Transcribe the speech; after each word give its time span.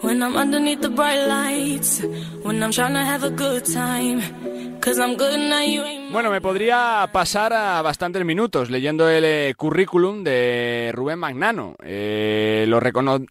When 0.00 0.20
I'm 0.22 0.36
underneath 0.36 0.80
the 0.80 0.88
bright 0.88 1.26
lights, 1.28 2.02
when 2.42 2.62
I'm 2.62 2.72
trying 2.72 2.94
to 2.94 3.04
have 3.04 3.24
a 3.24 3.30
good 3.30 3.62
time. 3.64 4.22
Bueno, 6.10 6.30
me 6.32 6.40
podría 6.40 7.08
pasar 7.12 7.52
a 7.52 7.80
bastantes 7.82 8.24
minutos 8.24 8.68
leyendo 8.68 9.08
el 9.08 9.24
eh, 9.24 9.54
currículum 9.56 10.24
de 10.24 10.90
Rubén 10.92 11.20
Magnano. 11.20 11.76
Eh, 11.84 12.64
lo, 12.66 12.80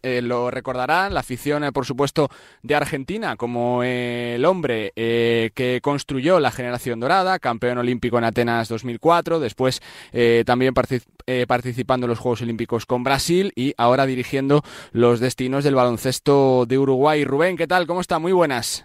eh, 0.02 0.22
lo 0.22 0.50
recordará 0.50 1.10
la 1.10 1.20
afición, 1.20 1.62
eh, 1.64 1.72
por 1.72 1.84
supuesto, 1.84 2.30
de 2.62 2.74
Argentina, 2.74 3.36
como 3.36 3.82
el 3.82 4.42
hombre 4.46 4.92
eh, 4.96 5.50
que 5.54 5.80
construyó 5.82 6.40
la 6.40 6.50
generación 6.50 7.00
dorada, 7.00 7.38
campeón 7.38 7.76
olímpico 7.76 8.16
en 8.16 8.24
Atenas 8.24 8.70
2004, 8.70 9.38
después 9.38 9.82
eh, 10.14 10.42
también 10.46 10.72
partic- 10.74 11.04
participando 11.46 12.06
en 12.06 12.10
los 12.10 12.18
Juegos 12.18 12.40
Olímpicos 12.42 12.84
con 12.86 13.04
Brasil 13.04 13.52
y 13.54 13.74
ahora 13.76 14.06
dirigiendo 14.06 14.62
los 14.92 15.20
destinos 15.20 15.64
del 15.64 15.74
baloncesto 15.74 16.32
de 16.66 16.78
Uruguay. 16.78 17.24
Rubén, 17.24 17.56
¿qué 17.56 17.66
tal? 17.66 17.86
¿Cómo 17.86 18.00
está? 18.00 18.18
Muy 18.18 18.32
buenas. 18.32 18.84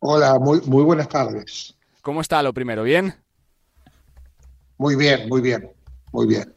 Hola, 0.00 0.38
muy, 0.38 0.60
muy 0.66 0.84
buenas 0.84 1.08
tardes. 1.08 1.74
¿Cómo 2.02 2.20
está 2.20 2.42
lo 2.42 2.52
primero? 2.52 2.82
¿Bien? 2.82 3.14
Muy 4.78 4.94
bien, 4.94 5.28
muy 5.28 5.40
bien, 5.40 5.70
muy 6.12 6.26
bien. 6.26 6.52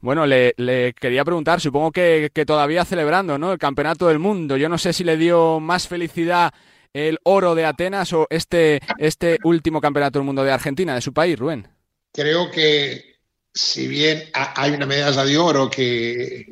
Bueno, 0.00 0.26
le, 0.26 0.52
le 0.58 0.92
quería 0.92 1.24
preguntar, 1.24 1.60
supongo 1.60 1.90
que, 1.90 2.30
que 2.34 2.44
todavía 2.44 2.84
celebrando, 2.84 3.38
¿no? 3.38 3.52
El 3.52 3.58
campeonato 3.58 4.08
del 4.08 4.18
mundo. 4.18 4.56
Yo 4.56 4.68
no 4.68 4.76
sé 4.76 4.92
si 4.92 5.02
le 5.04 5.16
dio 5.16 5.60
más 5.60 5.88
felicidad 5.88 6.52
el 6.92 7.18
oro 7.24 7.54
de 7.54 7.64
Atenas 7.64 8.12
o 8.12 8.26
este, 8.28 8.80
este 8.98 9.38
último 9.44 9.80
campeonato 9.80 10.18
del 10.18 10.26
mundo 10.26 10.44
de 10.44 10.52
Argentina, 10.52 10.94
de 10.94 11.00
su 11.00 11.12
país, 11.14 11.38
Rubén. 11.38 11.68
Creo 12.12 12.50
que 12.50 13.16
si 13.52 13.88
bien 13.88 14.24
ha- 14.34 14.60
hay 14.60 14.72
una 14.72 14.84
medalla 14.86 15.24
de 15.24 15.38
oro 15.38 15.70
que, 15.70 16.44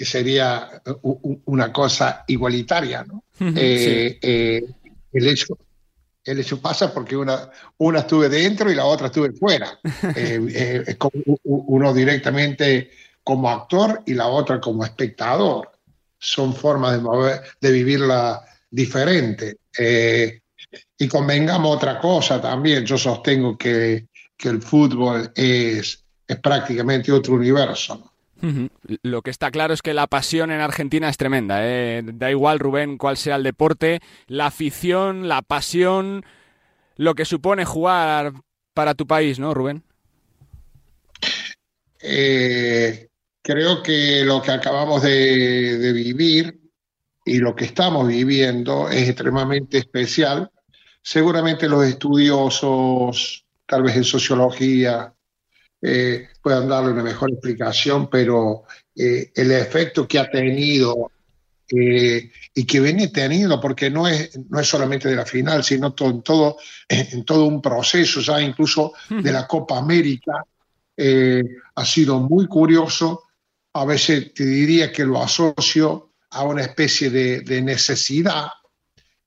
que 0.00 0.06
sería 0.06 0.80
u- 1.02 1.42
una 1.44 1.70
cosa 1.70 2.24
igualitaria, 2.26 3.04
¿no? 3.04 3.22
Eh, 3.54 4.18
eh, 4.22 4.64
el 5.12 5.28
hecho, 5.28 5.58
el 6.24 6.38
hecho 6.40 6.58
pasa 6.58 6.94
porque 6.94 7.14
una, 7.14 7.50
una 7.76 7.98
estuve 7.98 8.30
dentro 8.30 8.70
y 8.72 8.74
la 8.74 8.86
otra 8.86 9.08
estuve 9.08 9.32
fuera. 9.32 9.78
Eh, 10.16 10.86
eh, 10.88 10.96
uno 11.44 11.92
directamente 11.92 12.92
como 13.22 13.50
actor 13.50 14.02
y 14.06 14.14
la 14.14 14.28
otra 14.28 14.58
como 14.58 14.86
espectador. 14.86 15.70
Son 16.18 16.54
formas 16.54 16.92
de, 16.92 17.02
mover, 17.02 17.42
de 17.60 17.70
vivirla 17.70 18.40
diferente. 18.70 19.58
Eh, 19.76 20.40
y 20.96 21.08
convengamos 21.08 21.76
otra 21.76 21.98
cosa 22.00 22.40
también, 22.40 22.86
yo 22.86 22.96
sostengo 22.96 23.58
que, 23.58 24.06
que 24.34 24.48
el 24.48 24.62
fútbol 24.62 25.30
es, 25.34 26.02
es 26.26 26.38
prácticamente 26.38 27.12
otro 27.12 27.34
universo. 27.34 27.96
¿no? 27.96 28.09
Lo 29.02 29.22
que 29.22 29.30
está 29.30 29.50
claro 29.50 29.74
es 29.74 29.82
que 29.82 29.94
la 29.94 30.06
pasión 30.06 30.50
en 30.50 30.60
Argentina 30.60 31.08
es 31.08 31.16
tremenda. 31.16 31.58
¿eh? 31.62 32.02
Da 32.04 32.30
igual, 32.30 32.58
Rubén, 32.58 32.96
cuál 32.96 33.16
sea 33.16 33.36
el 33.36 33.42
deporte, 33.42 34.00
la 34.26 34.46
afición, 34.46 35.28
la 35.28 35.42
pasión, 35.42 36.24
lo 36.96 37.14
que 37.14 37.24
supone 37.24 37.64
jugar 37.64 38.32
para 38.74 38.94
tu 38.94 39.06
país, 39.06 39.38
¿no, 39.38 39.52
Rubén? 39.54 39.82
Eh, 42.02 43.08
creo 43.42 43.82
que 43.82 44.24
lo 44.24 44.40
que 44.40 44.52
acabamos 44.52 45.02
de, 45.02 45.78
de 45.78 45.92
vivir 45.92 46.60
y 47.24 47.38
lo 47.38 47.54
que 47.54 47.66
estamos 47.66 48.08
viviendo 48.08 48.88
es 48.88 49.08
extremadamente 49.08 49.78
especial. 49.78 50.50
Seguramente 51.02 51.68
los 51.68 51.84
estudiosos, 51.84 53.44
tal 53.66 53.82
vez 53.82 53.96
en 53.96 54.04
sociología, 54.04 55.14
eh, 55.82 56.28
puedan 56.42 56.68
darle 56.68 56.92
una 56.92 57.02
mejor 57.02 57.30
explicación, 57.30 58.08
pero 58.10 58.64
eh, 58.94 59.30
el 59.34 59.50
efecto 59.52 60.06
que 60.06 60.18
ha 60.18 60.30
tenido 60.30 61.10
eh, 61.72 62.30
y 62.54 62.64
que 62.66 62.80
viene 62.80 63.08
teniendo, 63.08 63.60
porque 63.60 63.88
no 63.90 64.08
es, 64.08 64.36
no 64.50 64.58
es 64.60 64.66
solamente 64.68 65.08
de 65.08 65.16
la 65.16 65.24
final, 65.24 65.62
sino 65.62 65.92
to- 65.94 66.10
en 66.10 66.22
todo, 66.22 66.56
en 66.88 67.24
todo 67.24 67.46
un 67.46 67.62
proceso, 67.62 68.20
ya 68.20 68.40
incluso 68.40 68.92
de 69.08 69.32
la 69.32 69.46
Copa 69.46 69.78
América, 69.78 70.44
eh, 70.96 71.42
ha 71.76 71.84
sido 71.86 72.18
muy 72.20 72.46
curioso. 72.46 73.24
A 73.72 73.84
veces 73.84 74.34
te 74.34 74.44
diría 74.44 74.90
que 74.90 75.04
lo 75.04 75.22
asocio 75.22 76.10
a 76.30 76.42
una 76.42 76.62
especie 76.62 77.08
de, 77.08 77.40
de 77.42 77.62
necesidad. 77.62 78.48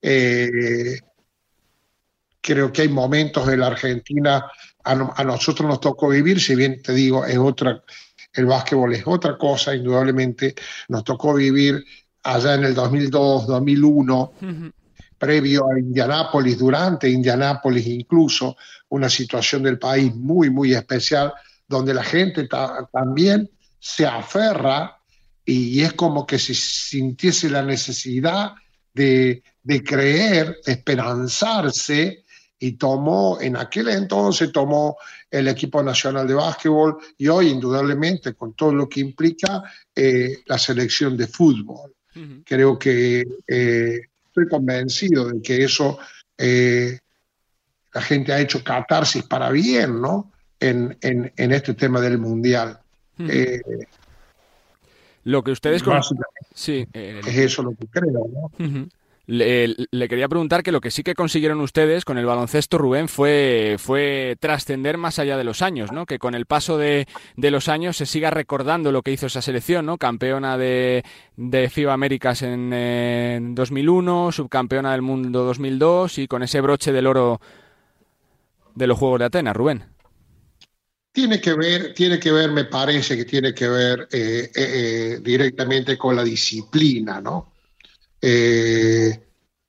Eh, 0.01 0.97
creo 2.41 2.71
que 2.71 2.81
hay 2.83 2.89
momentos 2.89 3.47
en 3.47 3.59
la 3.61 3.67
Argentina, 3.67 4.45
a, 4.83 4.95
no- 4.95 5.13
a 5.15 5.23
nosotros 5.23 5.67
nos 5.67 5.79
tocó 5.79 6.09
vivir, 6.09 6.39
si 6.41 6.55
bien 6.55 6.81
te 6.81 6.93
digo, 6.93 7.25
es 7.25 7.37
otra, 7.37 7.83
el 8.33 8.45
básquetbol 8.45 8.93
es 8.93 9.03
otra 9.05 9.37
cosa, 9.37 9.75
indudablemente, 9.75 10.55
nos 10.89 11.03
tocó 11.03 11.33
vivir 11.35 11.83
allá 12.23 12.55
en 12.55 12.63
el 12.65 12.73
2002, 12.73 13.47
2001, 13.47 14.33
previo 15.17 15.69
a 15.71 15.79
Indianápolis, 15.79 16.57
durante 16.57 17.09
Indianápolis 17.09 17.85
incluso, 17.87 18.55
una 18.89 19.09
situación 19.09 19.63
del 19.63 19.79
país 19.79 20.13
muy, 20.15 20.49
muy 20.49 20.73
especial, 20.73 21.33
donde 21.67 21.93
la 21.93 22.03
gente 22.03 22.47
ta- 22.47 22.87
también 22.91 23.49
se 23.79 24.05
aferra 24.05 24.97
y 25.45 25.81
es 25.81 25.93
como 25.93 26.25
que 26.25 26.39
se 26.39 26.53
sintiese 26.53 27.49
la 27.49 27.63
necesidad 27.63 28.53
de, 28.93 29.43
de 29.63 29.83
creer, 29.83 30.57
de 30.65 30.71
esperanzarse, 30.73 32.22
y 32.65 32.71
tomó, 32.73 33.39
en 33.41 33.57
aquel 33.57 33.89
entonces 33.89 34.49
tomó 34.53 34.95
el 35.29 35.49
equipo 35.49 35.83
nacional 35.83 36.25
de 36.25 36.33
básquetbol 36.33 36.95
y 37.17 37.27
hoy 37.27 37.49
indudablemente 37.49 38.35
con 38.35 38.53
todo 38.53 38.73
lo 38.73 38.87
que 38.87 39.01
implica 39.01 39.63
eh, 39.93 40.37
la 40.45 40.57
selección 40.57 41.17
de 41.17 41.27
fútbol. 41.27 41.91
Creo 42.45 42.79
que 42.79 43.25
eh, 43.47 43.99
estoy 44.27 44.47
convencido 44.47 45.27
de 45.27 45.41
que 45.41 45.63
eso 45.65 45.97
eh, 46.37 46.99
la 47.93 48.01
gente 48.01 48.31
ha 48.31 48.39
hecho 48.39 48.63
catarsis 48.63 49.23
para 49.23 49.49
bien, 49.49 49.99
¿no? 50.01 50.31
En, 50.57 50.97
en, 51.01 51.33
en 51.35 51.51
este 51.51 51.73
tema 51.73 51.99
del 51.99 52.17
mundial. 52.17 52.79
Lo 55.25 55.43
que 55.43 55.51
ustedes... 55.51 55.83
con- 55.83 55.95
Sí, 56.55 56.87
es 56.93 57.37
eso 57.37 57.61
lo 57.63 57.71
que 57.71 57.87
creo, 57.87 58.25
¿no? 58.31 58.51
Ujú. 58.65 58.87
Le, 59.25 59.73
le 59.91 60.09
quería 60.09 60.27
preguntar 60.27 60.63
que 60.63 60.73
lo 60.73 60.81
que 60.81 60.91
sí 60.91 61.01
que 61.01 61.15
consiguieron 61.15 61.61
ustedes 61.61 62.03
con 62.03 62.17
el 62.17 62.25
baloncesto, 62.25 62.77
Rubén, 62.77 63.07
fue, 63.07 63.77
fue 63.79 64.35
trascender 64.39 64.97
más 64.97 65.17
allá 65.17 65.37
de 65.37 65.45
los 65.45 65.61
años, 65.61 65.93
¿no? 65.93 66.05
Que 66.05 66.19
con 66.19 66.35
el 66.35 66.45
paso 66.45 66.77
de, 66.77 67.07
de 67.37 67.51
los 67.51 67.69
años 67.69 67.95
se 67.95 68.05
siga 68.05 68.31
recordando 68.31 68.91
lo 68.91 69.01
que 69.01 69.11
hizo 69.11 69.27
esa 69.27 69.41
selección, 69.41 69.85
¿no? 69.85 69.97
Campeona 69.97 70.57
de, 70.57 71.05
de 71.37 71.69
FIBA 71.69 71.93
Américas 71.93 72.41
en, 72.41 72.71
eh, 72.73 73.39
2001, 73.41 74.33
subcampeona 74.33 74.91
del 74.91 75.01
mundo 75.01 75.43
2002 75.45 76.17
y 76.17 76.27
con 76.27 76.43
ese 76.43 76.59
broche 76.59 76.91
del 76.91 77.07
oro 77.07 77.39
de 78.75 78.87
los 78.87 78.97
Juegos 78.97 79.19
de 79.19 79.25
Atenas, 79.25 79.55
Rubén. 79.55 79.85
Tiene 81.13 81.39
que 81.39 81.53
ver, 81.53 81.93
tiene 81.93 82.19
que 82.19 82.31
ver, 82.31 82.51
me 82.51 82.65
parece 82.65 83.15
que 83.15 83.25
tiene 83.25 83.53
que 83.53 83.67
ver 83.67 84.07
eh, 84.11 84.51
eh, 84.55 85.13
eh, 85.15 85.19
directamente 85.21 85.95
con 85.95 86.15
la 86.15 86.23
disciplina, 86.23 87.21
¿no? 87.21 87.52
Eh, 88.25 89.19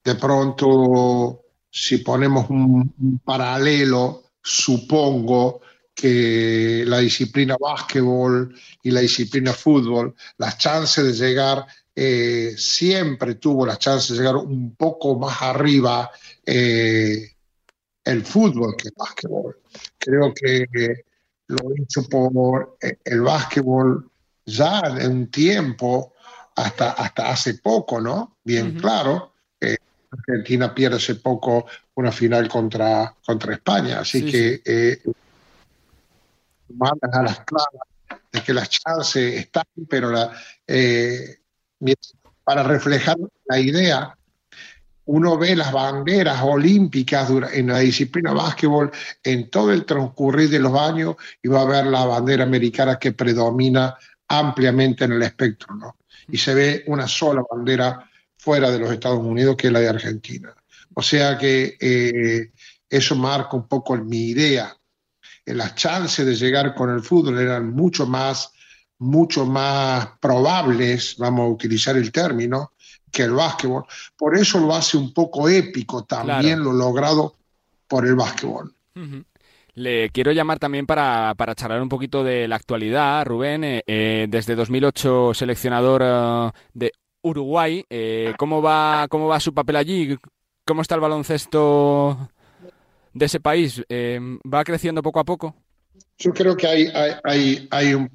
de 0.04 0.14
pronto, 0.14 1.42
si 1.68 1.98
ponemos 1.98 2.48
un, 2.50 3.20
paralelo, 3.24 4.30
supongo 4.40 5.60
que 5.92 6.84
la 6.86 6.98
disciplina 6.98 7.56
básquetbol 7.58 8.54
y 8.80 8.92
la 8.92 9.00
disciplina 9.00 9.52
fútbol, 9.52 10.14
las 10.38 10.56
chances 10.56 11.04
de 11.04 11.26
llegar, 11.26 11.66
eh, 11.96 12.54
siempre 12.56 13.34
tuvo 13.36 13.66
las 13.66 13.80
chances 13.80 14.10
de 14.10 14.18
llegar 14.18 14.36
un 14.36 14.76
poco 14.76 15.18
más 15.18 15.42
arriba 15.42 16.12
eh, 16.46 17.32
el 18.04 18.24
fútbol 18.24 18.76
que 18.76 18.88
el 18.88 18.94
básquetbol. 18.96 19.56
Creo 19.98 20.32
que 20.32 20.64
lo 21.48 21.72
hecho 21.76 22.04
por 22.08 22.76
el 23.04 23.20
básquetbol 23.20 24.08
ya 24.46 24.80
de 24.80 25.08
un 25.08 25.28
tiempo 25.28 26.13
hasta, 26.54 26.92
hasta 26.92 27.30
hace 27.30 27.54
poco, 27.54 28.00
¿no? 28.00 28.38
Bien 28.44 28.74
claro. 28.78 29.32
eh, 29.60 29.76
Argentina 30.10 30.74
pierde 30.74 30.96
hace 30.96 31.16
poco 31.16 31.66
una 31.94 32.12
final 32.12 32.48
contra, 32.48 33.14
contra 33.24 33.54
España, 33.54 34.00
así 34.00 34.20
Sí, 34.20 34.30
que 34.30 34.62
eh, 34.64 35.02
mandan 36.76 37.14
a 37.14 37.22
las 37.22 37.40
claras 37.40 37.68
de 38.32 38.42
que 38.42 38.54
las 38.54 38.68
chances 38.68 39.34
están, 39.34 39.64
pero 39.88 40.10
la, 40.10 40.32
eh, 40.66 41.38
para 42.44 42.62
reflejar 42.62 43.16
la 43.46 43.58
idea, 43.58 44.16
uno 45.06 45.36
ve 45.36 45.54
las 45.54 45.72
banderas 45.72 46.40
olímpicas 46.42 47.28
en 47.52 47.66
la 47.68 47.78
disciplina 47.80 48.32
básquetbol 48.32 48.90
en 49.22 49.50
todo 49.50 49.72
el 49.72 49.84
transcurrir 49.84 50.48
de 50.48 50.58
los 50.58 50.74
años 50.78 51.16
y 51.42 51.48
va 51.48 51.62
a 51.62 51.66
ver 51.66 51.86
la 51.86 52.04
bandera 52.06 52.44
americana 52.44 52.98
que 52.98 53.12
predomina 53.12 53.96
ampliamente 54.28 55.04
en 55.04 55.12
el 55.12 55.22
espectro, 55.22 55.74
¿no? 55.74 55.96
Y 56.28 56.38
se 56.38 56.54
ve 56.54 56.84
una 56.86 57.06
sola 57.06 57.42
bandera 57.50 58.08
fuera 58.36 58.70
de 58.70 58.78
los 58.78 58.90
Estados 58.90 59.20
Unidos 59.20 59.56
que 59.56 59.68
es 59.68 59.72
la 59.72 59.80
de 59.80 59.88
Argentina. 59.88 60.54
O 60.94 61.02
sea 61.02 61.36
que 61.38 61.76
eh, 61.80 62.52
eso 62.88 63.16
marca 63.16 63.56
un 63.56 63.66
poco 63.66 63.96
mi 63.96 64.28
idea. 64.28 64.76
Eh, 65.44 65.54
Las 65.54 65.74
chances 65.74 66.24
de 66.24 66.34
llegar 66.34 66.74
con 66.74 66.90
el 66.90 67.02
fútbol 67.02 67.38
eran 67.38 67.70
mucho 67.70 68.06
más 68.06 68.50
mucho 68.98 69.44
más 69.44 70.08
probables, 70.20 71.16
vamos 71.18 71.46
a 71.46 71.52
utilizar 71.52 71.96
el 71.96 72.12
término, 72.12 72.72
que 73.10 73.22
el 73.22 73.32
básquetbol. 73.32 73.84
Por 74.16 74.36
eso 74.36 74.58
lo 74.58 74.74
hace 74.74 74.96
un 74.96 75.12
poco 75.12 75.48
épico 75.48 76.04
también 76.04 76.62
lo 76.62 76.72
logrado 76.72 77.34
por 77.86 78.06
el 78.06 78.14
básquetbol. 78.14 78.74
Le 79.74 80.10
quiero 80.10 80.30
llamar 80.30 80.60
también 80.60 80.86
para, 80.86 81.34
para, 81.36 81.56
charlar 81.56 81.82
un 81.82 81.88
poquito 81.88 82.22
de 82.22 82.46
la 82.46 82.56
actualidad, 82.56 83.24
Rubén. 83.26 83.64
Eh, 83.64 83.82
eh, 83.86 84.26
desde 84.28 84.54
2008 84.54 85.34
seleccionador 85.34 86.02
eh, 86.04 86.50
de 86.74 86.92
Uruguay. 87.22 87.84
¿cómo, 88.38 88.62
va, 88.62 89.08
¿Cómo 89.08 89.26
va 89.26 89.40
su 89.40 89.52
papel 89.52 89.76
allí? 89.76 90.16
¿Cómo 90.64 90.82
está 90.82 90.94
el 90.94 91.00
baloncesto 91.00 92.30
de 93.12 93.24
ese 93.24 93.40
país? 93.40 93.82
¿Va 93.90 94.62
creciendo 94.62 95.02
poco 95.02 95.20
a 95.20 95.24
poco? 95.24 95.56
Yo 96.18 96.32
creo 96.32 96.56
que 96.56 96.66
hay, 96.68 96.88
hay, 97.24 97.66
hay, 97.70 97.94
un, 97.94 98.10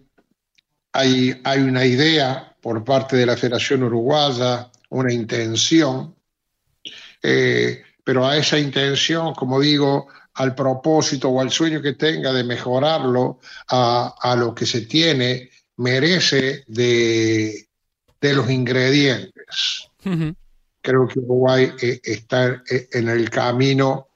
hay, 0.94 1.42
hay 1.44 1.60
una 1.60 1.86
idea 1.86 2.56
por 2.62 2.84
parte 2.84 3.18
de 3.18 3.26
la 3.26 3.36
Federación 3.36 3.84
Uruguaya, 3.84 4.70
una 4.90 5.12
intención, 5.12 6.16
pero 7.20 8.28
a 8.28 8.38
esa 8.38 8.60
intención, 8.60 9.34
como 9.34 9.60
digo, 9.60 10.08
al 10.40 10.56
propósito 10.56 11.30
o 11.30 11.42
al 11.42 11.52
sueño 11.52 11.82
que 11.82 11.94
tenga 11.94 12.32
de 12.32 12.46
mejorarlo 12.46 13.40
a, 13.68 14.36
lo 14.38 14.56
que 14.56 14.66
se 14.66 14.82
tiene, 14.82 15.50
merece 15.76 16.64
de, 16.68 17.68
los 18.22 18.50
ingredientes. 18.50 19.90
Creo 20.82 21.08
que 21.10 21.20
Uruguay 21.20 21.74
eh, 21.82 22.00
está 22.02 22.64
eh, 22.72 22.88
en 22.94 23.10
el 23.10 23.30
camino 23.30 24.08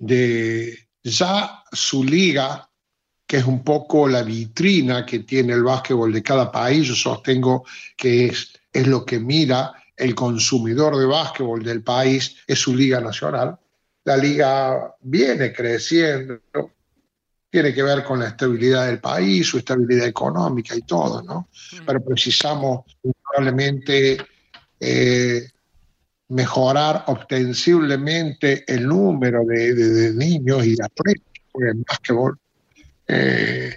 de 0.00 0.76
ya 1.04 1.62
su 1.70 2.02
liga, 2.02 2.68
que 3.24 3.36
es 3.36 3.44
un 3.44 3.62
poco 3.62 4.08
la 4.08 4.24
vitrina 4.24 5.06
que 5.06 5.20
tiene 5.20 5.52
el 5.52 5.62
básquetbol 5.62 6.12
de 6.12 6.24
cada 6.24 6.50
país, 6.50 6.88
yo 6.88 6.96
sostengo 6.96 7.64
que 7.96 8.26
es, 8.26 8.52
es 8.72 8.88
lo 8.88 9.04
que 9.06 9.20
mira 9.20 9.72
el 9.96 10.16
consumidor 10.16 10.96
de 10.96 11.06
básquetbol 11.06 11.62
del 11.62 11.84
país, 11.84 12.36
es 12.48 12.58
su 12.58 12.74
liga 12.74 13.00
nacional 13.00 13.58
la 14.04 14.16
liga 14.16 14.94
viene 15.00 15.52
creciendo, 15.52 16.40
tiene 17.50 17.74
que 17.74 17.82
ver 17.82 18.02
con 18.02 18.18
la 18.18 18.28
estabilidad 18.28 18.86
del 18.86 18.98
país, 18.98 19.46
su 19.46 19.58
estabilidad 19.58 20.06
económica 20.06 20.74
y 20.74 20.82
todo, 20.82 21.22
¿no? 21.22 21.48
Pero 21.86 22.02
precisamos 22.02 22.96
probablemente 23.22 24.16
eh, 24.80 25.48
mejorar 26.28 27.04
ostensiblemente 27.08 28.64
el 28.66 28.88
número 28.88 29.44
de, 29.44 30.12
niños 30.14 30.64
y 30.64 30.76
de 30.76 30.84
atletas 30.84 31.42
en 31.54 31.82
básquetbol. 31.82 32.38
Eh, 33.06 33.76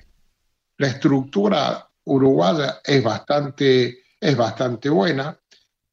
la 0.78 0.88
estructura 0.88 1.90
uruguaya 2.06 2.80
es 2.84 3.04
bastante, 3.04 4.00
es 4.20 4.38
bastante 4.38 4.90
buena, 4.90 5.38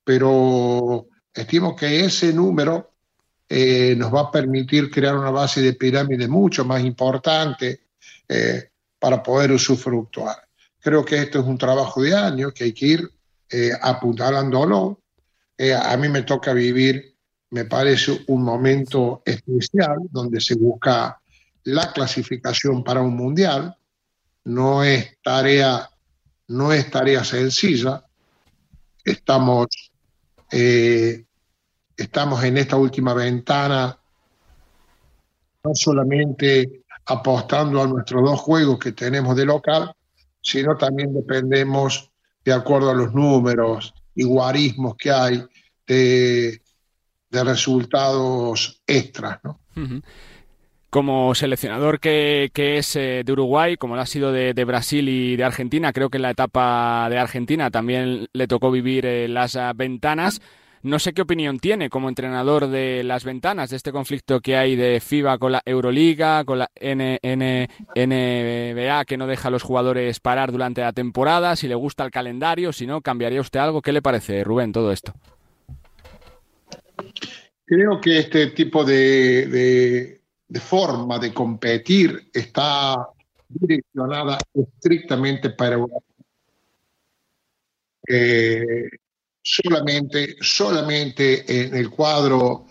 pero 0.04 1.08
estimo 1.34 1.74
que 1.74 2.04
ese 2.04 2.32
número 2.32 2.91
eh, 3.54 3.94
nos 3.96 4.10
va 4.10 4.22
a 4.22 4.30
permitir 4.30 4.90
crear 4.90 5.14
una 5.14 5.28
base 5.28 5.60
de 5.60 5.74
pirámide 5.74 6.26
mucho 6.26 6.64
más 6.64 6.82
importante 6.82 7.82
eh, 8.26 8.70
para 8.98 9.22
poder 9.22 9.52
usufructuar. 9.52 10.36
Creo 10.80 11.04
que 11.04 11.18
esto 11.18 11.40
es 11.40 11.44
un 11.44 11.58
trabajo 11.58 12.00
de 12.00 12.16
años 12.16 12.54
que 12.54 12.64
hay 12.64 12.72
que 12.72 12.86
ir 12.86 13.10
eh, 13.50 13.72
apuntalándolo. 13.78 15.02
a 15.58 15.96
mí 15.98 16.08
me 16.08 16.22
toca 16.22 16.54
vivir, 16.54 17.14
me 17.50 17.66
parece, 17.66 18.24
un 18.28 18.42
momento 18.42 19.22
especial 19.26 19.98
donde 20.10 20.40
se 20.40 20.54
busca 20.54 21.20
la 21.64 21.92
clasificación 21.92 22.82
para 22.82 23.02
un 23.02 23.14
mundial. 23.14 23.76
No 24.44 24.82
es 24.82 25.18
tarea, 25.22 25.90
no 26.48 26.72
es 26.72 26.90
tarea 26.90 27.22
sencilla. 27.22 28.02
Estamos 29.04 29.66
estamos 32.02 32.42
en 32.44 32.58
esta 32.58 32.76
última 32.76 33.14
ventana 33.14 33.98
no 35.64 35.74
solamente 35.74 36.82
apostando 37.06 37.82
a 37.82 37.86
nuestros 37.86 38.22
dos 38.22 38.40
juegos 38.40 38.78
que 38.78 38.92
tenemos 38.92 39.36
de 39.36 39.46
local, 39.46 39.92
sino 40.40 40.76
también 40.76 41.14
dependemos, 41.14 42.10
de 42.44 42.52
acuerdo 42.52 42.90
a 42.90 42.94
los 42.94 43.14
números 43.14 43.94
y 44.14 44.24
guarismos 44.24 44.96
que 44.96 45.10
hay, 45.10 45.44
de, 45.86 46.60
resultados 47.30 48.82
extras. 48.86 49.40
Como 50.90 51.34
seleccionador 51.34 51.98
que, 51.98 52.50
es 52.54 52.96
eh, 52.96 53.22
de 53.24 53.32
Uruguay, 53.32 53.76
como 53.76 53.96
lo 53.96 54.02
ha 54.02 54.06
sido 54.06 54.32
de, 54.32 54.64
Brasil 54.64 55.08
y 55.08 55.36
de 55.36 55.44
Argentina, 55.44 55.92
creo 55.92 56.10
que 56.10 56.18
en 56.18 56.22
la 56.22 56.30
etapa 56.30 57.08
de 57.08 57.18
Argentina 57.18 57.70
también 57.70 58.28
le 58.32 58.48
tocó 58.48 58.70
vivir 58.70 59.06
eh, 59.06 59.28
las 59.28 59.56
ventanas. 59.74 60.40
No 60.82 60.98
sé 60.98 61.12
qué 61.12 61.22
opinión 61.22 61.60
tiene 61.60 61.88
como 61.88 62.08
entrenador 62.08 62.66
de 62.66 63.04
las 63.04 63.22
ventanas, 63.22 63.70
de 63.70 63.76
este 63.76 63.92
conflicto 63.92 64.40
que 64.40 64.56
hay 64.56 64.74
de 64.74 64.98
FIBA 65.00 65.38
con 65.38 65.52
la 65.52 65.62
Euroliga, 65.64 66.44
con 66.44 66.58
la 66.58 66.68
NBA 66.80 67.68
que 69.04 69.16
no 69.16 69.28
deja 69.28 69.46
a 69.46 69.50
los 69.52 69.62
jugadores 69.62 70.18
parar 70.18 70.50
durante 70.50 70.80
la 70.80 70.92
temporada, 70.92 71.54
si 71.54 71.68
le 71.68 71.76
gusta 71.76 72.04
el 72.04 72.10
calendario, 72.10 72.72
si 72.72 72.88
no, 72.88 73.00
¿cambiaría 73.00 73.40
usted 73.40 73.60
algo? 73.60 73.80
¿Qué 73.80 73.92
le 73.92 74.02
parece, 74.02 74.42
Rubén, 74.42 74.72
todo 74.72 74.90
esto? 74.90 75.14
Creo 77.64 78.00
que 78.00 78.18
este 78.18 78.48
tipo 78.48 78.84
de, 78.84 80.20
forma 80.60 81.20
de 81.20 81.32
competir 81.32 82.28
está 82.32 83.06
direccionada 83.48 84.36
estrictamente 84.52 85.50
para. 85.50 85.78
Eh, 88.08 88.88
solamente, 89.42 90.36
solamente 90.40 91.64
en 91.66 91.74
el 91.74 91.90
cuadro, 91.90 92.66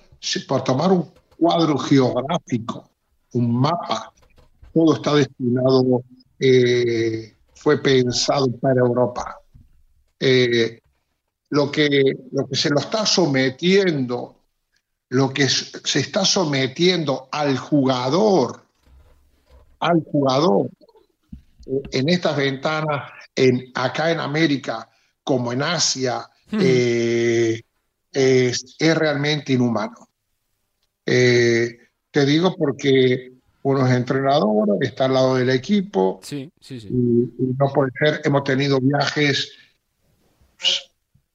por 0.48 0.64
tomar 0.64 0.92
un 0.92 1.12
cuadro 1.38 1.78
geográfico, 1.78 2.90
un 3.34 3.60
mapa, 3.60 4.14
todo 4.74 4.96
está 4.96 5.16
destinado, 5.16 6.04
eh, 6.40 7.36
fue 7.54 7.82
pensado 7.82 8.52
para 8.60 8.80
Europa. 8.80 9.40
Eh, 10.20 10.80
lo, 11.50 11.72
que, 11.72 12.14
lo 12.32 12.48
que 12.48 12.56
se 12.56 12.70
lo 12.70 12.80
está 12.80 13.06
sometiendo, 13.06 14.38
lo 15.10 15.34
que 15.34 15.50
se 15.50 16.00
está 16.00 16.24
sometiendo 16.26 17.28
al 17.32 17.58
jugador, 17.58 18.64
al 19.80 20.04
jugador, 20.04 20.70
eh, 21.66 21.82
en 21.92 22.10
estas 22.10 22.38
ventanas, 22.38 23.12
en, 23.36 23.72
acá 23.74 24.12
en 24.12 24.20
América, 24.20 24.90
como 25.24 25.52
en 25.52 25.64
Asia, 25.64 26.31
Hmm. 26.52 26.60
Eh, 26.62 27.62
es, 28.12 28.76
realmente 28.80 29.54
inhumano. 29.54 30.10
Eh, 31.06 31.78
te 32.12 32.26
digo 32.26 32.56
porque 32.56 33.32
uno 33.64 33.88
es 33.88 33.94
entrenador, 33.94 34.78
está 34.82 35.06
al 35.06 35.14
lado 35.14 35.36
del 35.36 35.50
equipo. 35.50 36.20
Sí, 36.24 36.52
sí, 36.60 36.80
sí. 36.80 36.88
Y, 36.90 37.54
no 37.58 37.72
puede 37.74 37.92
ser, 38.00 38.22
hemos 38.24 38.44
tenido 38.44 38.80
viajes 38.80 39.52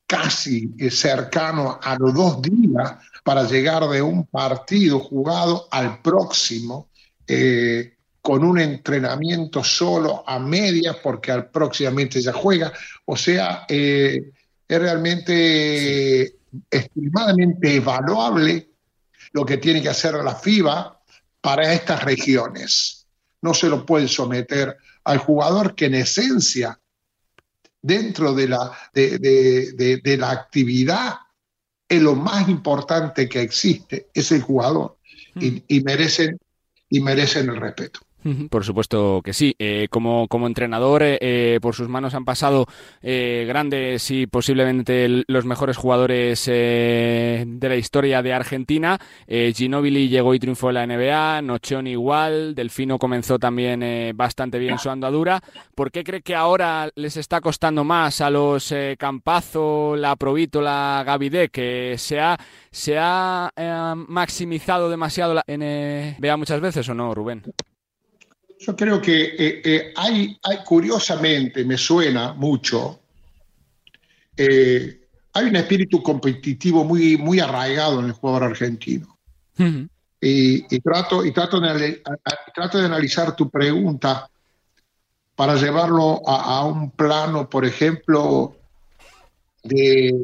casi 0.06 0.72
cercanos 0.90 1.78
a 1.82 1.96
los 1.98 2.14
dos 2.14 2.42
días 2.42 2.96
para 3.24 3.42
llegar 3.42 3.88
de 3.88 4.00
un 4.00 4.24
partido 4.26 5.00
jugado 5.00 5.66
al 5.72 6.00
próximo, 6.00 6.90
eh, 7.26 7.96
con 8.22 8.44
un 8.44 8.60
entrenamiento 8.60 9.64
solo 9.64 10.22
a 10.28 10.38
medias, 10.38 10.96
porque 11.02 11.32
al 11.32 11.50
próximamente 11.50 12.20
ya 12.20 12.32
juega. 12.32 12.72
O 13.04 13.16
sea, 13.16 13.66
eh, 13.68 14.30
es 14.68 14.78
realmente 14.78 16.36
extremadamente 16.70 17.76
evaluable 17.76 18.70
lo 19.32 19.44
que 19.44 19.58
tiene 19.58 19.82
que 19.82 19.88
hacer 19.88 20.14
la 20.14 20.34
FIBA 20.34 21.00
para 21.40 21.72
estas 21.72 22.02
regiones. 22.04 23.06
No 23.42 23.54
se 23.54 23.68
lo 23.68 23.84
puede 23.84 24.08
someter 24.08 24.76
al 25.04 25.18
jugador 25.18 25.74
que 25.74 25.86
en 25.86 25.94
esencia, 25.94 26.80
dentro 27.80 28.34
de 28.34 28.48
la, 28.48 28.72
de, 28.92 30.16
la 30.18 30.30
actividad, 30.30 31.14
es 31.88 32.02
lo 32.02 32.16
más 32.16 32.48
importante 32.48 33.28
que 33.28 33.42
existe, 33.42 34.08
es 34.12 34.32
el 34.32 34.42
jugador. 34.42 34.98
Y, 35.38 35.62
y, 35.68 35.82
merecen, 35.82 36.38
y 36.88 37.00
merecen 37.00 37.50
el 37.50 37.60
respeto. 37.60 38.00
Por 38.50 38.64
supuesto 38.64 39.20
que 39.22 39.32
sí. 39.32 39.54
Eh, 39.58 39.88
como, 39.90 40.26
como 40.28 40.46
entrenador, 40.46 41.02
eh, 41.02 41.18
eh, 41.20 41.58
por 41.62 41.74
sus 41.74 41.88
manos 41.88 42.14
han 42.14 42.24
pasado 42.24 42.66
grandes 43.02 44.10
y 44.10 44.26
posiblemente 44.26 45.24
los 45.28 45.44
mejores 45.44 45.76
jugadores 45.76 46.44
de 46.46 47.58
la 47.60 47.76
historia 47.76 48.22
de 48.22 48.32
Argentina. 48.32 48.98
Ginobili 49.28 50.08
llegó 50.08 50.34
y 50.34 50.38
triunfó 50.38 50.70
en 50.70 50.74
la 50.74 50.86
NBA, 50.86 51.42
Nocheon 51.42 51.86
igual, 51.86 52.54
Delfino 52.54 52.98
comenzó 52.98 53.38
también 53.38 54.16
bastante 54.16 54.58
bien 54.58 54.78
su 54.78 54.90
andadura. 54.90 55.40
¿Por 55.74 55.90
qué 55.90 56.02
cree 56.02 56.22
que 56.22 56.34
ahora 56.34 56.90
les 56.96 57.16
está 57.16 57.40
costando 57.40 57.84
más 57.84 58.20
a 58.20 58.30
los 58.30 58.74
Campazo, 58.98 59.94
la 59.96 60.16
Provítola, 60.16 61.02
Gavide, 61.06 61.48
que 61.48 61.94
se 61.98 62.20
ha, 62.20 62.36
se 62.70 62.98
ha 62.98 63.50
maximizado 63.96 64.90
demasiado 64.90 65.34
la 65.34 65.44
NBA 65.46 66.36
muchas 66.36 66.60
veces 66.60 66.88
o 66.88 66.94
no, 66.94 67.14
Rubén? 67.14 67.42
Yo 68.58 68.74
creo 68.74 69.00
que 69.00 69.24
eh, 69.24 69.62
eh, 69.64 69.92
hay, 69.96 70.38
hay, 70.42 70.58
curiosamente, 70.64 71.64
me 71.64 71.76
suena 71.76 72.32
mucho, 72.32 73.00
eh, 74.36 75.00
hay 75.32 75.46
un 75.46 75.56
espíritu 75.56 76.02
competitivo 76.02 76.84
muy, 76.84 77.16
muy 77.18 77.38
arraigado 77.38 78.00
en 78.00 78.06
el 78.06 78.12
jugador 78.12 78.44
argentino. 78.44 79.18
y, 80.20 80.80
trato, 80.80 81.24
y 81.24 81.32
trato, 81.32 81.60
de, 81.60 82.02
trato 82.54 82.78
de 82.78 82.86
analizar 82.86 83.36
tu 83.36 83.50
pregunta 83.50 84.28
para 85.34 85.54
llevarlo 85.56 86.26
a, 86.26 86.64
un 86.64 86.90
plano, 86.90 87.48
por 87.48 87.66
ejemplo, 87.66 88.56
de, 89.62 90.14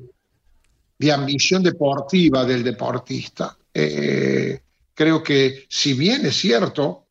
de 0.99 1.13
ambición 1.13 1.63
deportiva 1.63 2.47
del 2.47 2.65
deportista. 2.65 3.55
creo 3.75 5.23
que 5.23 5.67
si 5.69 5.93
bien 5.93 6.25
es 6.25 6.37
cierto, 6.37 7.02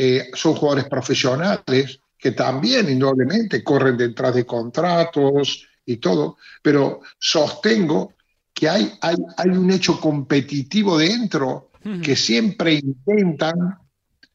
eh, 0.00 0.30
son 0.32 0.54
jugadores 0.54 0.88
profesionales 0.88 1.98
que 2.16 2.30
también 2.30 2.88
indudablemente 2.88 3.64
corren 3.64 3.96
detrás 3.96 4.32
de 4.32 4.46
contratos 4.46 5.66
y 5.84 5.96
todo, 5.96 6.36
pero 6.62 7.00
sostengo 7.18 8.14
que 8.54 8.68
hay, 8.68 8.92
hay, 9.00 9.16
hay 9.36 9.48
un 9.48 9.68
hecho 9.72 10.00
competitivo 10.00 10.98
dentro 10.98 11.72
que 12.02 12.14
siempre 12.14 12.74
intentan 12.74 13.78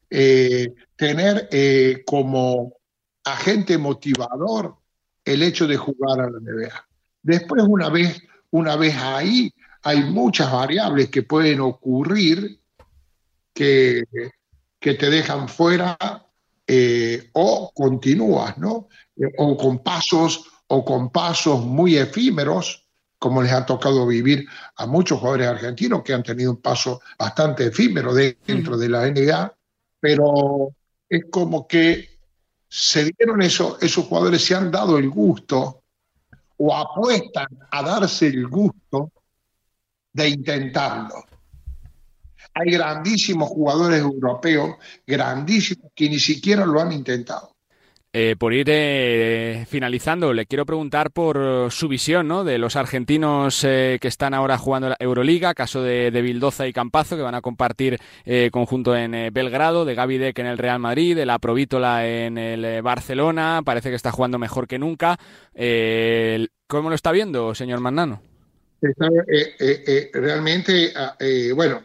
eh, 0.10 0.74
tener 0.98 1.48
eh, 1.50 2.04
como 2.06 2.74
agente 3.24 3.78
motivador 3.78 4.76
el 5.24 5.44
hecho 5.44 5.66
de 5.66 5.78
jugar 5.78 6.20
a 6.20 6.30
la 6.30 6.40
NBA. 6.40 6.88
Después, 7.22 7.64
una 7.66 7.90
vez, 7.90 8.22
una 8.52 8.76
vez 8.76 8.98
ahí, 8.98 9.54
hay 9.84 10.04
muchas 10.04 10.52
variables 10.52 11.10
que 11.10 11.24
pueden 11.24 11.62
ocurrir 11.62 12.60
que, 13.54 14.04
que 14.84 14.96
te 14.96 15.10
dejan 15.10 15.48
fuera 15.48 15.98
eh, 16.68 17.30
o 17.32 17.72
continúas, 17.74 18.58
¿no? 18.58 18.90
Eh, 19.16 19.32
o 19.38 19.56
con 19.56 19.80
pasos 19.80 20.44
o 20.68 20.84
con 20.84 21.10
pasos 21.10 21.64
muy 21.66 21.96
efímeros, 21.96 22.86
como 23.18 23.42
les 23.42 23.54
ha 23.54 23.66
tocado 23.66 24.06
vivir 24.06 24.46
a 24.76 24.86
muchos 24.86 25.20
jugadores 25.20 25.48
argentinos 25.48 26.04
que 26.04 26.14
han 26.14 26.22
tenido 26.22 26.52
un 26.52 26.58
paso 26.58 27.00
bastante 27.18 27.68
efímero 27.68 28.14
dentro 28.14 28.78
de 28.78 28.90
la 28.90 29.10
NBA, 29.10 29.56
pero 30.02 30.74
es 31.08 31.24
como 31.32 31.66
que 31.66 32.20
se 32.68 33.06
dieron 33.06 33.42
eso, 33.42 33.78
esos 33.80 34.06
jugadores 34.06 34.44
se 34.44 34.54
han 34.54 34.70
dado 34.70 34.98
el 34.98 35.10
gusto 35.10 35.84
o 36.58 36.76
apuestan 36.76 37.48
a 37.72 37.84
darse 37.84 38.28
el 38.28 38.50
gusto 38.50 39.14
de 40.12 40.28
intentarlo. 40.28 41.24
Hay 42.54 42.72
grandísimos 42.72 43.50
jugadores 43.50 44.00
europeos, 44.00 44.76
grandísimos, 45.06 45.92
que 45.96 46.10
ni 46.10 46.20
siquiera 46.20 46.66
lo 46.66 46.80
han 46.80 46.92
intentado. 46.92 47.54
Eh, 48.16 48.36
por 48.38 48.54
ir 48.54 48.68
eh, 48.70 49.66
finalizando, 49.68 50.34
le 50.34 50.46
quiero 50.46 50.68
preguntar 50.68 51.10
por 51.10 51.72
su 51.72 51.88
visión 51.88 52.28
¿no? 52.28 52.44
de 52.44 52.60
los 52.60 52.76
argentinos 52.76 53.64
eh, 53.64 53.98
que 54.00 54.08
están 54.08 54.36
ahora 54.36 54.60
jugando 54.60 54.90
la 54.90 54.98
Euroliga, 55.00 55.56
caso 55.56 55.82
de, 55.82 56.12
de 56.12 56.22
Bildoza 56.22 56.68
y 56.68 56.74
Campazo, 56.74 57.16
que 57.16 57.24
van 57.24 57.34
a 57.34 57.42
compartir 57.42 58.00
conjunto 58.52 58.96
en 58.96 59.34
Belgrado, 59.34 59.84
de 59.84 59.96
Gaby 59.96 60.20
Deck 60.20 60.38
en 60.38 60.46
el 60.46 60.60
Real 60.60 60.78
Madrid, 60.78 61.16
de 61.16 61.26
la 61.26 61.40
Provítola 61.40 62.08
en 62.08 62.38
el 62.38 62.84
Barcelona, 62.84 63.64
parece 63.66 63.90
que 63.90 63.96
está 63.96 64.12
jugando 64.12 64.38
mejor 64.38 64.68
que 64.68 64.78
nunca. 64.78 65.18
¿Cómo 66.68 66.90
lo 66.90 66.96
está 66.96 67.12
viendo, 67.12 67.56
señor 67.56 67.80
Magnano? 67.80 68.22
realmente, 70.14 70.94
ah, 70.96 71.18
bueno, 71.56 71.82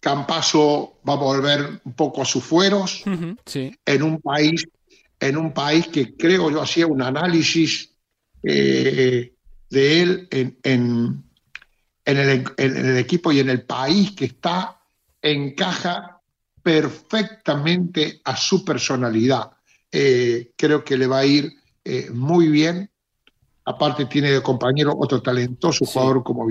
Campaso 0.00 0.98
va 1.08 1.14
a 1.14 1.16
volver 1.16 1.80
un 1.84 1.92
poco 1.94 2.22
a 2.22 2.24
sus 2.24 2.44
fueros 2.44 3.02
en 3.04 4.02
un 4.02 4.20
país 4.20 4.66
en 5.20 5.36
un 5.36 5.52
país 5.52 5.88
que 5.88 6.16
creo 6.16 6.50
yo 6.50 6.60
hacía 6.60 6.86
un 6.86 7.02
análisis 7.02 7.90
eh, 8.42 9.32
de 9.70 10.02
él 10.02 10.28
en, 10.30 10.58
en, 10.62 11.24
el, 12.04 12.98
equipo 12.98 13.32
y 13.32 13.40
en 13.40 13.50
el 13.50 13.62
país 13.62 14.12
que 14.12 14.26
está 14.26 14.80
encaja 15.22 16.20
perfectamente 16.62 18.20
a 18.24 18.36
su 18.36 18.64
personalidad. 18.64 19.50
Eh, 19.90 20.52
creo 20.56 20.84
que 20.84 20.96
le 20.96 21.06
va 21.06 21.18
a 21.18 21.26
ir 21.26 21.52
eh, 21.84 22.10
muy 22.12 22.48
bien. 22.48 22.90
Aparte 23.64 24.04
tiene 24.06 24.30
de 24.30 24.42
compañero 24.42 24.94
otro 24.96 25.20
talentoso 25.22 25.84
jugador 25.84 26.22
como 26.22 26.46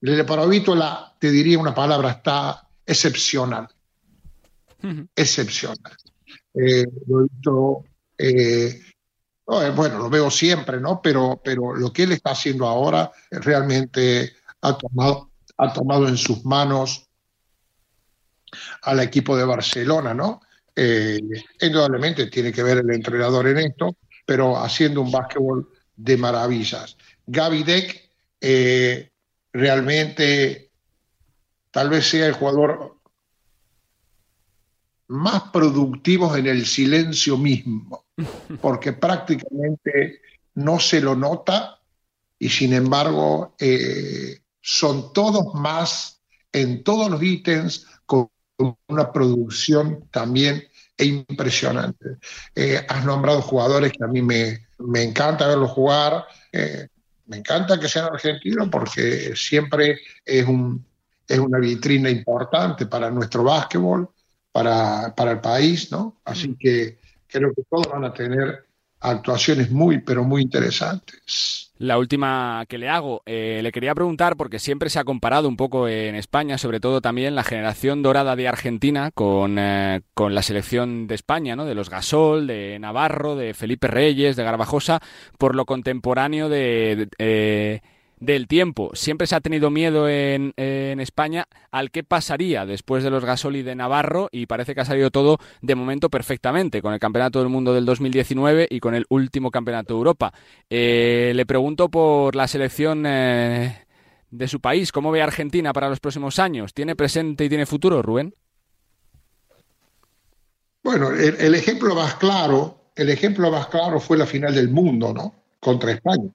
Vildosa. 0.00 0.74
La 0.74 1.14
te 1.18 1.30
diría 1.30 1.58
una 1.58 1.74
palabra, 1.74 2.10
está 2.10 2.68
excepcional. 2.84 3.68
Excepcional. 5.14 5.96
Eh, 6.54 6.86
lo 7.06 7.84
eh, 8.16 8.80
eh, 9.48 9.72
bueno, 9.74 9.98
lo 9.98 10.10
veo 10.10 10.30
siempre, 10.30 10.80
¿no? 10.80 11.00
Pero, 11.02 11.40
pero 11.42 11.74
lo 11.74 11.92
que 11.92 12.04
él 12.04 12.12
está 12.12 12.30
haciendo 12.30 12.66
ahora 12.66 13.10
realmente 13.30 14.32
ha 14.62 14.76
tomado, 14.76 15.30
ha 15.58 15.72
tomado 15.72 16.08
en 16.08 16.16
sus 16.16 16.44
manos 16.44 17.06
al 18.82 19.00
equipo 19.00 19.36
de 19.36 19.44
Barcelona, 19.44 20.14
¿no? 20.14 20.40
indudablemente 21.58 22.26
tiene 22.26 22.52
que 22.52 22.62
ver 22.62 22.76
el 22.76 22.90
entrenador 22.90 23.48
en 23.48 23.56
esto, 23.56 23.96
pero 24.26 24.58
haciendo 24.58 25.00
un 25.00 25.10
básquetbol 25.10 25.70
de 25.96 26.18
maravillas. 26.18 26.98
Gaby 27.26 27.62
Deck, 27.62 28.10
realmente 29.52 30.70
tal 31.70 31.90
vez 31.90 32.08
sea 32.08 32.26
el 32.26 32.32
jugador 32.32 32.96
más 35.08 35.42
productivo 35.52 36.34
en 36.36 36.46
el 36.46 36.66
silencio 36.66 37.36
mismo, 37.36 38.06
porque 38.60 38.92
prácticamente 38.92 40.20
no 40.54 40.80
se 40.80 41.00
lo 41.00 41.14
nota 41.14 41.80
y 42.38 42.48
sin 42.48 42.72
embargo 42.72 43.54
eh, 43.58 44.40
son 44.60 45.12
todos 45.12 45.54
más 45.54 46.20
en 46.52 46.82
todos 46.82 47.10
los 47.10 47.22
ítems 47.22 47.86
con 48.06 48.30
una 48.88 49.12
producción 49.12 50.08
también 50.10 50.66
impresionante. 50.98 52.16
Eh, 52.54 52.84
has 52.88 53.04
nombrado 53.04 53.42
jugadores 53.42 53.92
que 53.92 54.04
a 54.04 54.08
mí 54.08 54.22
me, 54.22 54.66
me 54.78 55.02
encanta 55.02 55.46
verlos 55.46 55.70
jugar. 55.70 56.24
Eh, 56.52 56.88
me 57.26 57.38
encanta 57.38 57.78
que 57.78 57.88
sean 57.88 58.06
argentinos 58.06 58.68
porque 58.70 59.34
siempre 59.34 60.00
es, 60.24 60.46
un, 60.46 60.84
es 61.26 61.38
una 61.38 61.58
vitrina 61.58 62.08
importante 62.10 62.86
para 62.86 63.10
nuestro 63.10 63.44
básquetbol, 63.44 64.08
para, 64.52 65.14
para 65.14 65.32
el 65.32 65.40
país, 65.40 65.90
¿no? 65.90 66.20
Así 66.24 66.48
mm. 66.48 66.56
que 66.58 66.98
creo 67.26 67.52
que 67.54 67.62
todos 67.68 67.88
van 67.88 68.04
a 68.04 68.12
tener 68.12 68.66
actuaciones 69.00 69.70
muy, 69.70 70.00
pero 70.00 70.24
muy 70.24 70.42
interesantes. 70.42 71.65
La 71.78 71.98
última 71.98 72.64
que 72.68 72.78
le 72.78 72.88
hago, 72.88 73.22
eh, 73.26 73.60
le 73.62 73.70
quería 73.70 73.94
preguntar, 73.94 74.36
porque 74.36 74.58
siempre 74.58 74.88
se 74.88 74.98
ha 74.98 75.04
comparado 75.04 75.46
un 75.46 75.58
poco 75.58 75.88
en 75.88 76.14
España, 76.14 76.56
sobre 76.56 76.80
todo 76.80 77.02
también 77.02 77.34
la 77.34 77.44
generación 77.44 78.02
dorada 78.02 78.34
de 78.34 78.48
Argentina 78.48 79.10
con, 79.12 79.58
eh, 79.58 80.00
con 80.14 80.34
la 80.34 80.40
selección 80.40 81.06
de 81.06 81.14
España, 81.14 81.54
¿no? 81.54 81.66
de 81.66 81.74
los 81.74 81.90
Gasol, 81.90 82.46
de 82.46 82.78
Navarro, 82.78 83.36
de 83.36 83.52
Felipe 83.52 83.88
Reyes, 83.88 84.36
de 84.36 84.44
Garbajosa, 84.44 85.00
por 85.36 85.54
lo 85.54 85.66
contemporáneo 85.66 86.48
de, 86.48 87.08
eh, 87.18 87.82
del 88.18 88.48
tiempo. 88.48 88.90
Siempre 88.94 89.26
se 89.26 89.34
ha 89.34 89.40
tenido 89.40 89.70
miedo 89.70 90.08
en, 90.08 90.52
España 90.56 91.46
al 91.70 91.90
qué 91.90 92.02
pasaría 92.02 92.64
después 92.64 93.04
de 93.04 93.10
los 93.10 93.24
Gasol 93.24 93.56
y 93.56 93.62
de 93.62 93.74
Navarro 93.74 94.28
y 94.32 94.46
parece 94.46 94.74
que 94.74 94.80
ha 94.80 94.84
salido 94.84 95.10
todo 95.10 95.38
de 95.60 95.74
momento 95.74 96.08
perfectamente 96.08 96.80
con 96.80 96.94
el 96.94 97.00
Campeonato 97.00 97.40
del 97.40 97.48
Mundo 97.48 97.74
del 97.74 97.84
2019 97.84 98.68
y 98.70 98.80
con 98.80 98.94
el 98.94 99.04
último 99.08 99.50
Campeonato 99.50 99.94
de 99.94 99.98
Europa. 99.98 100.32
Eh, 100.70 101.32
le 101.34 101.46
pregunto 101.46 101.88
por 101.90 102.34
la 102.34 102.48
selección 102.48 103.04
eh, 103.06 103.84
de 104.30 104.48
su 104.48 104.60
país, 104.60 104.92
¿cómo 104.92 105.10
ve 105.10 105.22
Argentina 105.22 105.72
para 105.72 105.88
los 105.88 106.00
próximos 106.00 106.38
años? 106.38 106.72
¿Tiene 106.72 106.96
presente 106.96 107.44
y 107.44 107.48
tiene 107.48 107.66
futuro, 107.66 108.02
Rubén? 108.02 108.34
Bueno, 110.82 111.10
el, 111.10 111.54
ejemplo 111.54 111.94
más 111.96 112.14
claro, 112.14 112.92
el 112.94 113.10
ejemplo 113.10 113.50
más 113.50 113.66
claro 113.66 113.98
fue 114.00 114.16
la 114.16 114.26
final 114.26 114.54
del 114.54 114.70
mundo, 114.70 115.12
¿no? 115.12 115.34
Contra 115.58 115.90
España 115.90 116.30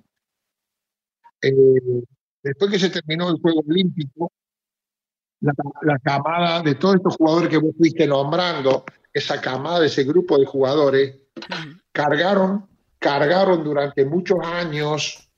eh, 1.42 2.04
después 2.44 2.72
que 2.72 2.80
se 2.80 2.90
terminó 2.90 3.30
el 3.30 3.40
Juego 3.42 3.64
Olímpico, 3.68 4.32
la, 5.42 5.98
camada 6.00 6.62
de 6.62 6.76
todos 6.76 6.96
estos 6.96 7.16
jugadores 7.16 7.50
que 7.50 7.58
vos 7.58 7.76
fuiste 7.78 8.06
nombrando, 8.06 8.86
esa 9.12 9.42
camada, 9.42 9.86
ese 9.86 10.04
grupo 10.04 10.38
de 10.38 10.46
jugadores, 10.46 11.18
cargaron, 11.92 12.68
cargaron 13.00 13.64
durante 13.64 14.06
muchos 14.06 14.40
años 14.44 15.30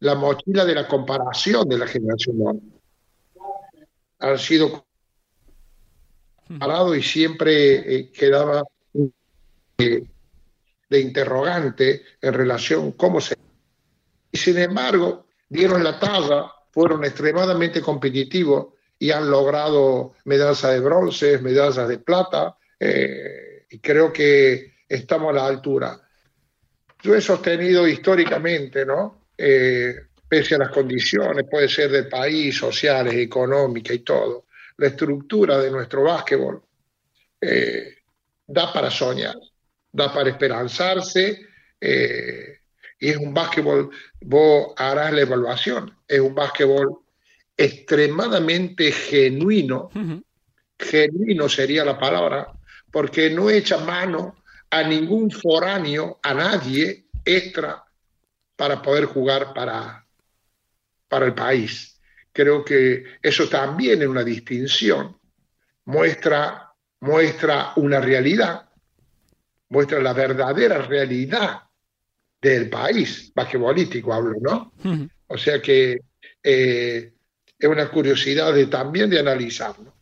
la 0.00 0.14
mochila 0.14 0.64
de 0.64 0.74
la 0.74 0.86
comparación 0.86 1.68
de 1.68 1.78
la 1.78 1.86
generación 1.86 2.60
Han 4.20 4.38
sido 4.38 4.84
comparados 6.46 6.96
y 6.96 7.02
siempre 7.02 7.96
eh, 7.96 8.12
quedaba 8.12 8.62
eh, 9.78 10.04
de 10.88 11.00
interrogante 11.00 12.02
en 12.20 12.34
relación 12.34 12.92
cómo 12.92 13.20
se... 13.20 13.36
Y 14.30 14.38
sin 14.38 14.58
embargo, 14.58 15.27
dieron 15.48 15.82
la 15.82 15.98
talla, 15.98 16.52
fueron 16.70 17.04
extremadamente 17.04 17.80
competitivos 17.80 18.74
y 18.98 19.10
han 19.10 19.30
logrado 19.30 20.14
medallas 20.24 20.62
de 20.62 20.80
bronce, 20.80 21.38
medallas 21.38 21.88
de 21.88 21.98
plata 21.98 22.56
eh, 22.78 23.66
y 23.70 23.78
creo 23.78 24.12
que 24.12 24.78
estamos 24.88 25.30
a 25.30 25.34
la 25.34 25.46
altura. 25.46 26.00
Yo 27.02 27.14
he 27.14 27.20
sostenido 27.20 27.86
históricamente, 27.86 28.84
¿no? 28.84 29.26
Eh, 29.36 29.94
pese 30.28 30.56
a 30.56 30.58
las 30.58 30.70
condiciones, 30.70 31.46
puede 31.48 31.68
ser 31.68 31.90
del 31.90 32.08
país, 32.08 32.56
sociales, 32.56 33.14
económicas 33.14 33.94
y 33.94 34.00
todo, 34.00 34.46
la 34.76 34.88
estructura 34.88 35.58
de 35.58 35.70
nuestro 35.70 36.02
básquetbol 36.02 36.62
eh, 37.40 37.98
da 38.46 38.72
para 38.72 38.90
soñar, 38.90 39.36
da 39.92 40.12
para 40.12 40.30
esperanzarse, 40.30 41.46
y 42.98 43.10
es 43.10 43.16
un 43.16 43.32
básquetbol, 43.32 43.90
vos 44.20 44.72
harás 44.76 45.12
la 45.12 45.20
evaluación, 45.20 45.96
es 46.06 46.20
un 46.20 46.34
básquetbol 46.34 46.98
extremadamente 47.56 48.90
genuino, 48.92 49.90
genuino 50.78 51.48
sería 51.48 51.84
la 51.84 51.98
palabra, 51.98 52.52
porque 52.90 53.30
no 53.30 53.50
echa 53.50 53.78
mano 53.78 54.36
a 54.70 54.82
ningún 54.82 55.30
foráneo, 55.30 56.18
a 56.22 56.34
nadie 56.34 57.06
extra 57.24 57.84
para 58.56 58.82
poder 58.82 59.06
jugar 59.06 59.54
para, 59.54 60.04
para 61.08 61.26
el 61.26 61.34
país. 61.34 62.00
Creo 62.32 62.64
que 62.64 63.04
eso 63.22 63.48
también 63.48 64.02
es 64.02 64.08
una 64.08 64.24
distinción, 64.24 65.16
muestra, 65.84 66.72
muestra 67.00 67.72
una 67.76 68.00
realidad, 68.00 68.68
muestra 69.68 70.00
la 70.00 70.12
verdadera 70.12 70.78
realidad 70.82 71.67
del 72.40 72.70
país, 72.70 73.32
basquetbolístico 73.34 74.12
hablo, 74.12 74.34
¿no? 74.40 74.72
O 75.26 75.36
sea 75.36 75.60
que 75.60 76.00
eh, 76.42 77.12
es 77.58 77.68
una 77.68 77.90
curiosidad 77.90 78.54
de, 78.54 78.66
también 78.66 79.10
de 79.10 79.18
analizarlo. 79.18 79.98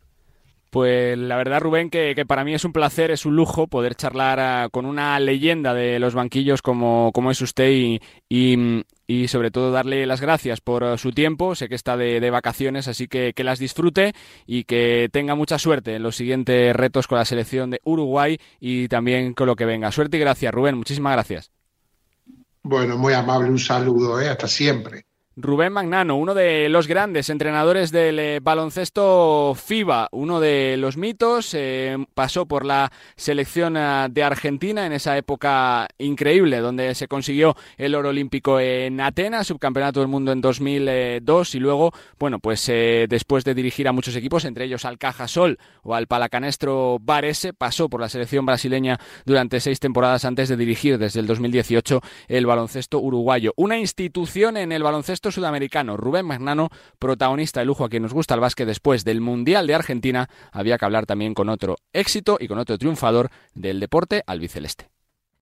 Pues 0.69 1.17
la 1.17 1.37
verdad, 1.37 1.61
Rubén, 1.61 1.89
que, 1.89 2.13
para 2.27 2.43
mí 2.43 2.53
es 2.53 2.65
un 2.65 2.73
placer, 2.73 3.09
es 3.09 3.25
un 3.25 3.35
lujo 3.35 3.67
poder 3.67 3.95
charlar 3.95 4.39
ah, 4.39 4.69
con 4.69 4.85
una 4.85 5.17
leyenda 5.19 5.73
de 5.73 5.97
los 5.97 6.13
banquillos 6.13 6.61
como, 6.61 7.11
como 7.13 7.31
es 7.31 7.41
usted 7.41 7.71
y, 7.71 8.01
y, 9.07 9.27
sobre 9.29 9.49
todo 9.49 9.71
darle 9.71 10.05
las 10.05 10.19
gracias 10.19 10.59
por 10.59 10.83
ah, 10.83 10.97
su 10.97 11.13
tiempo. 11.13 11.55
Sé 11.55 11.69
que 11.69 11.75
está 11.75 11.95
de, 11.95 12.19
de, 12.19 12.29
vacaciones, 12.29 12.89
así 12.89 13.07
que 13.07 13.31
que 13.33 13.45
las 13.45 13.59
disfrute 13.59 14.13
y 14.45 14.65
que 14.65 15.09
tenga 15.11 15.35
mucha 15.35 15.57
suerte 15.57 15.95
en 15.95 16.03
los 16.03 16.17
siguientes 16.17 16.75
retos 16.75 17.07
con 17.07 17.17
la 17.17 17.25
selección 17.25 17.69
de 17.69 17.79
Uruguay 17.85 18.37
y 18.59 18.89
también 18.89 19.33
con 19.33 19.47
lo 19.47 19.55
que 19.55 19.65
venga. 19.65 19.91
Suerte 19.91 20.17
y 20.17 20.19
gracias, 20.19 20.53
Rubén. 20.53 20.75
Muchísimas 20.77 21.13
gracias. 21.13 21.56
Bueno, 22.69 22.97
muy 22.97 23.13
amable, 23.13 23.49
un 23.49 23.59
saludo, 23.59 24.19
¿eh? 24.19 24.27
hasta 24.27 24.47
siempre. 24.47 25.06
Rubén 25.39 25.71
Magnano, 25.71 26.15
uno 26.15 26.33
de 26.33 26.67
los 26.67 26.87
grandes 26.87 27.29
entrenadores 27.29 27.91
del 27.91 28.17
eh, 28.17 28.39
baloncesto 28.41 29.53
FIBA, 29.53 30.09
uno 30.11 30.39
de 30.39 30.77
los 30.77 30.97
mitos, 30.97 31.53
eh, 31.53 31.95
pasó 32.15 32.47
por 32.47 32.65
la 32.65 32.91
selección 33.15 33.77
eh, 33.77 34.07
de 34.09 34.23
Argentina 34.23 34.87
en 34.87 34.93
esa 34.93 35.15
época 35.15 35.89
increíble 35.99 36.57
donde 36.57 36.95
se 36.95 37.07
consiguió 37.07 37.55
el 37.77 37.93
oro 37.93 38.09
olímpico 38.09 38.59
en 38.59 38.99
Atenas, 38.99 39.45
subcampeonato 39.45 39.99
del 39.99 40.09
mundo 40.09 40.31
en 40.31 40.41
2002 40.41 41.53
y 41.53 41.59
luego, 41.59 41.93
bueno, 42.17 42.39
pues 42.39 42.65
después 42.65 43.43
de 43.43 43.53
dirigir 43.53 43.87
a 43.87 43.91
muchos 43.91 44.15
equipos, 44.15 44.43
entre 44.43 44.65
ellos 44.65 44.85
al 44.85 44.97
Cajasol 44.97 45.59
o 45.83 45.93
al 45.93 46.07
Palacanestro 46.07 46.97
Varese, 46.99 47.53
pasó 47.53 47.89
por 47.89 48.01
la 48.01 48.09
selección 48.09 48.47
brasileña 48.47 48.99
durante 49.23 49.59
seis 49.59 49.79
temporadas 49.79 50.25
antes 50.25 50.49
de 50.49 50.57
dirigir 50.57 50.97
desde 50.97 51.19
el 51.19 51.27
2018 51.27 52.01
el 52.27 52.47
baloncesto 52.47 52.99
uruguayo, 52.99 53.53
una 53.55 53.77
institución 53.77 54.57
en 54.57 54.71
el 54.71 54.81
baloncesto 54.81 55.26
sudamericano, 55.31 55.97
Rubén 55.97 56.25
Magnano, 56.25 56.69
protagonista 56.99 57.59
de 57.59 57.65
lujo 57.65 57.85
a 57.85 57.89
quien 57.89 58.03
nos 58.03 58.13
gusta 58.13 58.33
el 58.33 58.39
básquet 58.39 58.67
después 58.67 59.03
del 59.03 59.21
Mundial 59.21 59.67
de 59.67 59.75
Argentina, 59.75 60.29
había 60.51 60.77
que 60.77 60.85
hablar 60.85 61.05
también 61.05 61.33
con 61.33 61.49
otro 61.49 61.77
éxito 61.93 62.37
y 62.39 62.47
con 62.47 62.59
otro 62.59 62.77
triunfador 62.77 63.29
del 63.53 63.79
deporte 63.79 64.23
albiceleste. 64.27 64.89